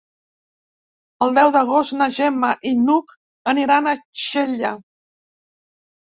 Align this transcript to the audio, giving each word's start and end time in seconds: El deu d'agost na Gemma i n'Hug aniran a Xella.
El 1.25 1.33
deu 1.37 1.49
d'agost 1.55 1.93
na 1.99 2.07
Gemma 2.15 2.49
i 2.69 2.71
n'Hug 2.85 3.13
aniran 3.53 3.91
a 3.91 3.93
Xella. 4.23 4.73